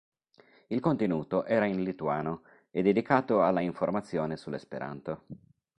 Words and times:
Il 0.69 0.79
contenuto 0.79 1.45
era 1.45 1.65
in 1.67 1.83
lituano 1.83 2.41
e 2.71 2.81
dedicato 2.81 3.43
alla 3.43 3.61
informazione 3.61 4.35
sull'esperanto. 4.35 5.25